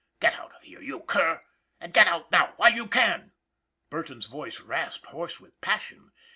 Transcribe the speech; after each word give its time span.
Get 0.19 0.33
out 0.39 0.55
of 0.55 0.63
here, 0.63 0.81
you 0.81 1.01
cur! 1.01 1.43
And 1.79 1.93
get 1.93 2.07
out 2.07 2.31
now 2.31 2.53
while 2.57 2.73
you 2.73 2.87
can!" 2.87 3.33
Burton's 3.91 4.25
voice 4.25 4.59
rasped, 4.59 5.05
hoarse 5.05 5.39
with 5.39 5.61
passion. 5.61 6.11